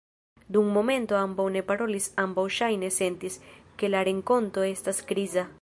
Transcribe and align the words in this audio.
Dum 0.55 0.69
momento 0.77 1.17
ambaŭ 1.17 1.45
ne 1.57 1.63
parolis; 1.67 2.09
ambaŭ 2.25 2.47
ŝajne 2.57 2.91
sentis, 2.99 3.39
ke 3.83 3.95
la 3.97 4.05
renkonto 4.11 4.69
estas 4.75 5.09
kriza. 5.13 5.47